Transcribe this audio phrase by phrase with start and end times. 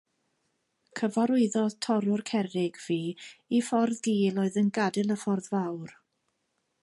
[0.99, 2.99] Cyfarwyddodd torrwr cerrig fi
[3.59, 5.95] i ffordd gul oedd yn gadael y ffordd fawr.